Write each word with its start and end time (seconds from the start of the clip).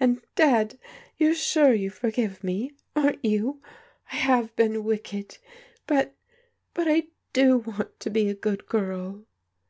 And, 0.00 0.22
Dad, 0.34 0.78
you're 1.18 1.34
sure 1.34 1.74
you 1.74 1.90
forgive 1.90 2.42
me, 2.42 2.72
aren't 2.96 3.22
you? 3.22 3.60
I 4.12 4.16
have 4.16 4.56
been 4.56 4.82
wicked; 4.82 5.36
but— 5.86 6.14
^but 6.74 6.86
I 6.90 7.08
do 7.34 7.58
want 7.58 8.00
to 8.00 8.08
be 8.08 8.30
a 8.30 8.34
good 8.34 8.64
girl 8.64 9.26